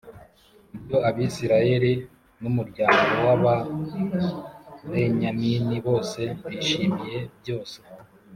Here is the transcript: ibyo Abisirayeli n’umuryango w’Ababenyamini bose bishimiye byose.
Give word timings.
ibyo 0.75 0.97
Abisirayeli 1.09 1.93
n’umuryango 2.41 3.13
w’Ababenyamini 3.27 5.75
bose 5.87 6.21
bishimiye 6.49 7.19
byose. 7.39 7.77